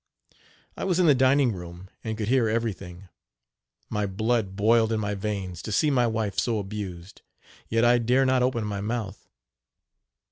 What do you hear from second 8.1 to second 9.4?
not open my mouth.